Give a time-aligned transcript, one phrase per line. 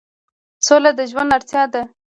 [0.65, 1.81] سوله د ژوند اړتیا ده